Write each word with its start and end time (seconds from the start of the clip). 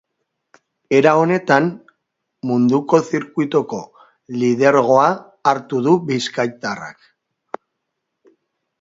Era 0.99 1.11
honetan, 1.23 1.67
munduko 2.53 3.01
zirkuituko 3.11 3.83
lidergoa 4.41 5.07
hartu 5.53 5.85
du 5.91 5.97
bizkaitarrak. 6.11 7.09